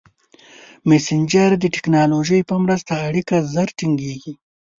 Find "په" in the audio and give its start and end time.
2.49-2.55